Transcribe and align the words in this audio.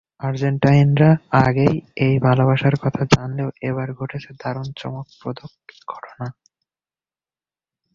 আর্জেন্টাইনরা 0.21 1.09
আগেই 1.41 1.75
এই 2.05 2.15
ভালোবাসার 2.27 2.75
কথা 2.83 3.01
জানলেও 3.13 3.49
এবার 3.69 3.87
ঘটেছে 3.93 4.29
দারুণ 4.41 4.67
চমকপ্রদ 4.79 5.37
ঘটনা। 5.87 6.25